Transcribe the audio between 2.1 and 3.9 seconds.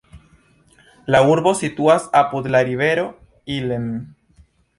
apud la rivero Ilm.